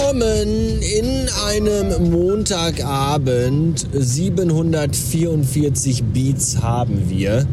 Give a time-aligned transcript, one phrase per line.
[0.00, 3.86] Willkommen in einem Montagabend.
[3.92, 7.46] 744 Beats haben wir.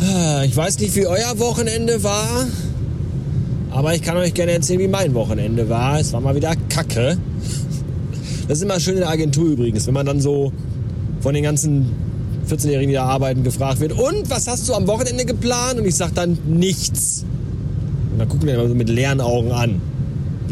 [0.00, 2.46] Ah, ich weiß nicht, wie euer Wochenende war,
[3.70, 6.00] aber ich kann euch gerne erzählen, wie mein Wochenende war.
[6.00, 7.18] Es war mal wieder Kacke.
[8.48, 10.52] Das ist immer schön in der Agentur übrigens, wenn man dann so
[11.20, 11.92] von den ganzen
[12.48, 15.78] 14-Jährigen, die da arbeiten, gefragt wird, und was hast du am Wochenende geplant?
[15.78, 17.26] Und ich sage dann nichts.
[18.12, 19.91] Und dann gucken wir so mit leeren Augen an.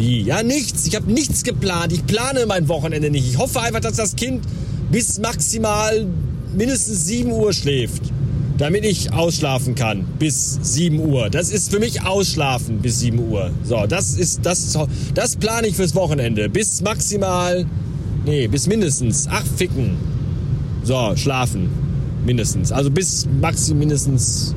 [0.00, 0.22] Wie?
[0.22, 0.86] Ja, nichts.
[0.86, 1.92] Ich habe nichts geplant.
[1.92, 3.28] Ich plane mein Wochenende nicht.
[3.28, 4.42] Ich hoffe einfach, dass das Kind
[4.90, 6.06] bis maximal
[6.56, 8.04] mindestens 7 Uhr schläft.
[8.56, 11.28] Damit ich ausschlafen kann bis 7 Uhr.
[11.28, 13.50] Das ist für mich Ausschlafen bis 7 Uhr.
[13.62, 14.78] So, das ist das,
[15.12, 16.48] das plane ich fürs Wochenende.
[16.48, 17.66] Bis maximal,
[18.24, 19.28] nee, bis mindestens.
[19.30, 19.98] Ach, ficken.
[20.82, 21.68] So, schlafen.
[22.24, 22.72] Mindestens.
[22.72, 24.54] Also bis maximal mindestens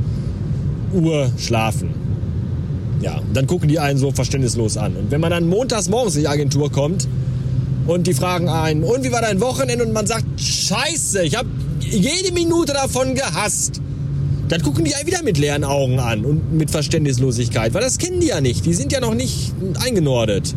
[0.93, 2.02] Uhr schlafen.
[3.03, 4.95] Ja, dann gucken die einen so verständnislos an.
[4.95, 7.05] Und wenn man dann montags morgens in die Agentur kommt
[7.85, 9.85] und die fragen einen, und wie war dein Wochenende?
[9.85, 11.49] Und man sagt, scheiße, ich habe
[11.81, 13.81] jede Minute davon gehasst.
[14.47, 18.21] Dann gucken die einen wieder mit leeren Augen an und mit Verständnislosigkeit, weil das kennen
[18.21, 18.65] die ja nicht.
[18.65, 19.51] Die sind ja noch nicht
[19.83, 20.55] eingenordet.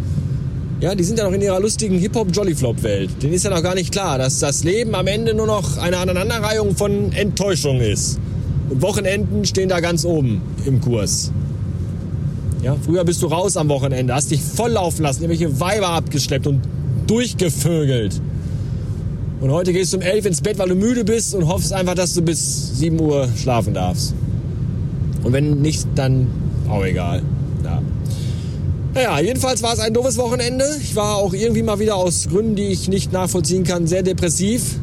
[0.80, 3.22] Ja, die sind ja noch in ihrer lustigen Hip-Hop-Jollyflop-Welt.
[3.22, 5.97] Denen ist ja noch gar nicht klar, dass das Leben am Ende nur noch eine
[5.97, 8.20] Aneinanderreihung von Enttäuschungen ist.
[8.70, 11.33] Und Wochenenden stehen da ganz oben im Kurs.
[12.62, 16.63] Ja, früher bist du raus am Wochenende, hast dich volllaufen lassen, irgendwelche Weiber abgeschleppt und
[17.07, 18.21] durchgevögelt.
[19.41, 21.95] Und heute gehst du um elf ins Bett, weil du müde bist und hoffst einfach,
[21.95, 24.15] dass du bis 7 Uhr schlafen darfst.
[25.23, 26.29] Und wenn nicht, dann
[26.69, 27.23] auch egal.
[27.63, 27.83] Ja.
[28.95, 30.65] Naja, jedenfalls war es ein doofes Wochenende.
[30.81, 34.79] Ich war auch irgendwie mal wieder aus Gründen, die ich nicht nachvollziehen kann, sehr depressiv.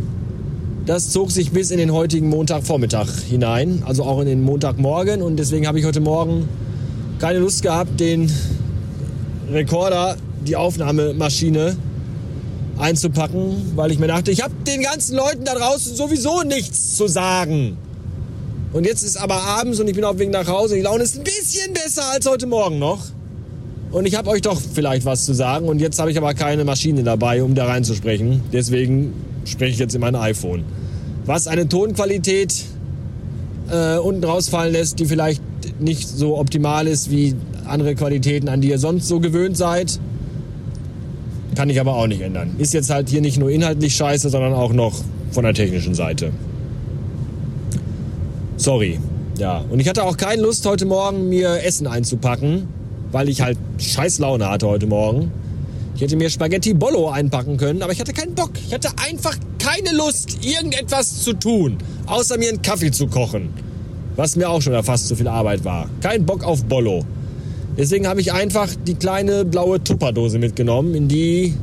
[0.86, 5.22] Das zog sich bis in den heutigen Montagvormittag hinein, also auch in den Montagmorgen.
[5.22, 6.48] Und deswegen habe ich heute Morgen
[7.24, 8.30] keine Lust gehabt, den
[9.50, 11.78] Rekorder, die Aufnahmemaschine
[12.78, 17.08] einzupacken, weil ich mir dachte, ich habe den ganzen Leuten da draußen sowieso nichts zu
[17.08, 17.78] sagen.
[18.74, 20.76] Und jetzt ist aber abends und ich bin auf dem Weg nach Hause.
[20.76, 23.00] Die Laune ist ein bisschen besser als heute Morgen noch.
[23.92, 25.70] Und ich habe euch doch vielleicht was zu sagen.
[25.70, 28.42] Und jetzt habe ich aber keine Maschine dabei, um da reinzusprechen.
[28.52, 29.14] Deswegen
[29.46, 30.66] spreche ich jetzt in mein iPhone.
[31.26, 32.66] Was eine Tonqualität
[33.74, 35.42] äh, unten rausfallen lässt, die vielleicht
[35.80, 37.36] nicht so optimal ist wie
[37.66, 40.00] andere Qualitäten, an die ihr sonst so gewöhnt seid.
[41.56, 42.56] Kann ich aber auch nicht ändern.
[42.58, 45.02] Ist jetzt halt hier nicht nur inhaltlich scheiße, sondern auch noch
[45.32, 46.32] von der technischen Seite.
[48.58, 49.00] Sorry.
[49.38, 49.64] Ja.
[49.70, 52.68] Und ich hatte auch keine Lust, heute Morgen mir Essen einzupacken,
[53.12, 55.32] weil ich halt scheiß Laune hatte heute Morgen.
[55.96, 58.52] Ich hätte mir Spaghetti Bollo einpacken können, aber ich hatte keinen Bock.
[58.68, 61.78] Ich hatte einfach keine Lust, irgendetwas zu tun,
[62.08, 63.50] außer mir einen Kaffee zu kochen.
[64.16, 65.90] Was mir auch schon fast zu viel Arbeit war.
[66.02, 67.04] Kein Bock auf Bollo.
[67.78, 71.56] Deswegen habe ich einfach die kleine blaue Tupperdose mitgenommen, in die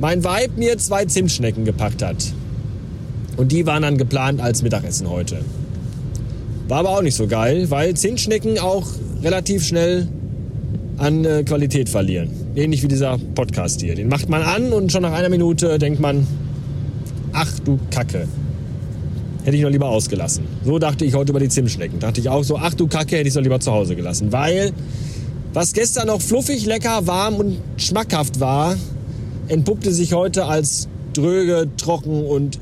[0.00, 2.32] mein Weib mir zwei Zimtschnecken gepackt hat.
[3.36, 5.38] Und die waren dann geplant als Mittagessen heute.
[6.66, 8.86] War aber auch nicht so geil, weil Zimtschnecken auch
[9.22, 10.08] relativ schnell
[10.98, 12.30] an äh, Qualität verlieren.
[12.56, 13.94] Ähnlich wie dieser Podcast hier.
[13.94, 16.26] Den macht man an und schon nach einer Minute denkt man,
[17.32, 18.26] ach du Kacke.
[19.48, 20.44] Hätte ich noch lieber ausgelassen.
[20.62, 22.00] So dachte ich heute über die Zimtschnecken.
[22.00, 24.30] Dachte ich auch so, ach du Kacke, hätte ich es doch lieber zu Hause gelassen.
[24.30, 24.74] Weil
[25.54, 28.76] was gestern noch fluffig, lecker, warm und schmackhaft war,
[29.46, 32.58] entpuppte sich heute als dröge, trocken und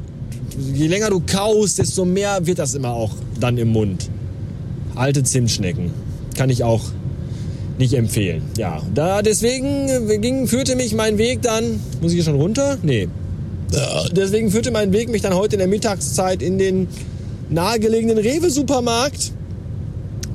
[0.74, 3.10] je länger du kaust, desto mehr wird das immer auch
[3.40, 4.08] dann im Mund.
[4.94, 5.90] Alte Zimtschnecken.
[6.36, 6.84] Kann ich auch
[7.78, 8.42] nicht empfehlen.
[8.56, 12.78] Ja, da deswegen ging, führte mich mein Weg dann, muss ich hier schon runter?
[12.84, 13.08] Nee.
[14.12, 16.88] Deswegen führte mein Weg mich dann heute in der Mittagszeit in den
[17.50, 19.32] nahegelegenen Rewe-Supermarkt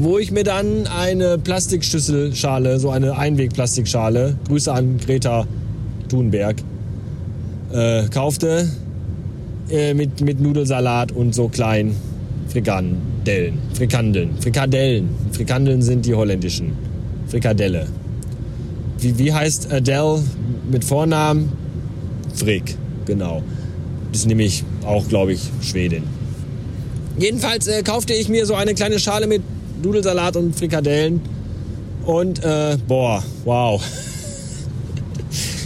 [0.03, 5.45] wo ich mir dann eine Plastikschüsselschale, so eine Einwegplastikschale, Grüße an Greta
[6.09, 6.55] Thunberg,
[7.71, 8.67] äh, kaufte
[9.69, 11.95] äh, mit, mit Nudelsalat und so kleinen
[12.47, 13.59] Frikandellen.
[13.75, 14.31] Frikandeln.
[14.41, 15.09] Frikadellen.
[15.31, 16.73] Frikandeln sind die holländischen.
[17.27, 17.85] Frikadelle.
[18.99, 20.23] Wie, wie heißt Adele
[20.69, 21.51] mit Vornamen?
[22.33, 22.75] Frick,
[23.05, 23.43] genau.
[24.11, 26.03] Das ist nämlich auch, glaube ich, Schwedin.
[27.17, 29.41] Jedenfalls äh, kaufte ich mir so eine kleine Schale mit
[29.83, 31.21] Nudelsalat und Frikadellen.
[32.05, 33.81] Und äh, boah, wow.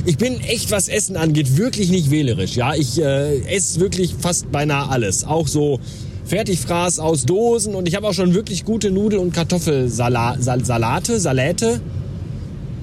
[0.08, 2.56] Ich bin echt, was Essen angeht, wirklich nicht wählerisch.
[2.56, 5.24] Ja, ich äh, esse wirklich fast beinahe alles.
[5.24, 5.80] Auch so
[6.26, 11.81] Fertigfraß aus Dosen und ich habe auch schon wirklich gute Nudel- und Kartoffelsalate, Salate, Salaten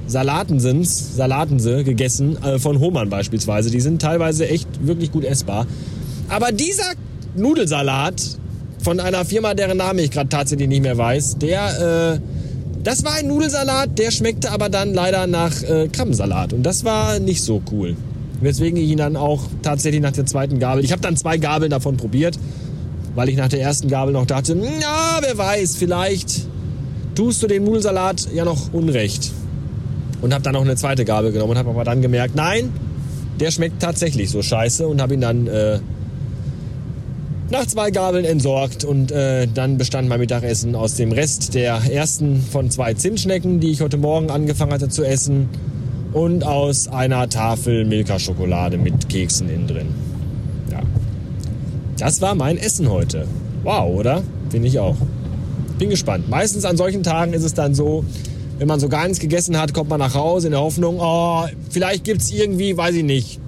[0.06, 3.70] sind's, Salaten sie gegessen, äh, von Hohmann beispielsweise.
[3.70, 5.66] Die sind teilweise echt wirklich gut essbar.
[6.28, 6.93] Aber dieser
[7.37, 8.22] Nudelsalat
[8.82, 12.20] von einer Firma, deren Name ich gerade tatsächlich nicht mehr weiß, der
[12.82, 16.52] Das war ein Nudelsalat, der schmeckte aber dann leider nach äh, Krabbensalat.
[16.52, 17.96] Und das war nicht so cool.
[18.40, 21.70] Weswegen ich ihn dann auch tatsächlich nach der zweiten Gabel, ich habe dann zwei Gabeln
[21.70, 22.37] davon probiert,
[23.14, 26.48] weil ich nach der ersten Gabel noch dachte, na, wer weiß, vielleicht
[27.14, 29.31] tust du dem Nudelsalat ja noch Unrecht.
[30.22, 32.70] Und habe dann noch eine zweite Gabel genommen und habe aber dann gemerkt, nein,
[33.38, 35.80] der schmeckt tatsächlich so scheiße und habe ihn dann äh,
[37.50, 42.40] nach zwei Gabeln entsorgt und äh, dann bestand mein Mittagessen aus dem Rest der ersten
[42.40, 45.50] von zwei Zimtschnecken, die ich heute Morgen angefangen hatte zu essen
[46.12, 49.88] und aus einer Tafel Milka-Schokolade mit Keksen innen drin.
[50.70, 50.80] Ja.
[51.98, 53.26] Das war mein Essen heute.
[53.64, 54.22] Wow, oder?
[54.50, 54.96] Finde ich auch.
[55.78, 56.28] Bin gespannt.
[56.30, 58.04] Meistens an solchen Tagen ist es dann so,
[58.62, 61.46] wenn man so gar nichts gegessen hat, kommt man nach Hause in der Hoffnung, oh,
[61.70, 63.40] vielleicht gibt es irgendwie, weiß ich nicht,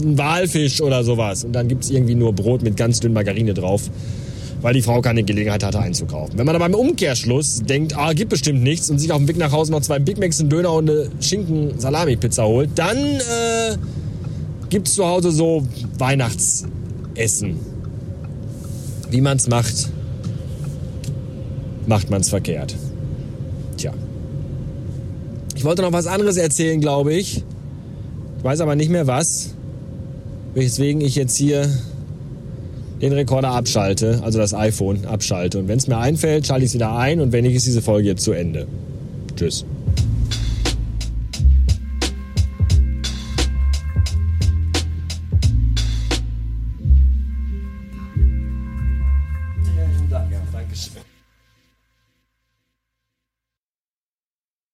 [0.00, 1.44] einen Walfisch oder sowas.
[1.44, 3.90] Und dann gibt es irgendwie nur Brot mit ganz dünn Margarine drauf,
[4.62, 6.38] weil die Frau keine Gelegenheit hatte einzukaufen.
[6.38, 9.36] Wenn man aber im Umkehrschluss denkt, ah, gibt bestimmt nichts und sich auf dem Weg
[9.36, 13.76] nach Hause noch zwei Big Macs, einen Döner und eine Schinken-Salami-Pizza holt, dann äh,
[14.70, 15.62] gibt es zu Hause so
[15.98, 17.56] Weihnachtsessen.
[19.10, 19.90] Wie man es macht,
[21.86, 22.74] macht man es verkehrt.
[25.62, 27.44] Ich wollte noch was anderes erzählen, glaube ich.
[28.38, 29.54] Ich weiß aber nicht mehr was
[30.54, 31.70] weswegen ich jetzt hier
[33.00, 35.60] den Rekorder abschalte, also das iPhone abschalte.
[35.60, 37.80] Und wenn es mir einfällt, schalte ich es wieder ein und wenn nicht, ist diese
[37.80, 38.66] Folge jetzt zu Ende.
[39.36, 39.64] Tschüss.